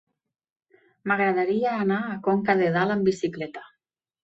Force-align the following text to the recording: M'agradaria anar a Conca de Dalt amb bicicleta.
M'agradaria 1.11 1.75
anar 1.85 1.99
a 2.07 2.17
Conca 2.31 2.57
de 2.65 2.73
Dalt 2.79 2.97
amb 2.99 3.13
bicicleta. 3.13 3.67